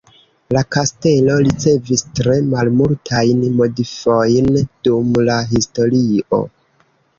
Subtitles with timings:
[0.55, 4.51] La kastelo ricevis tre malmultajn modifojn
[4.89, 6.45] dum la historio.